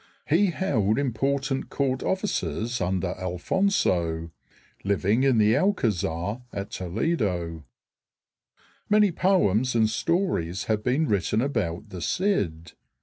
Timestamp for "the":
5.37-5.53, 11.89-12.01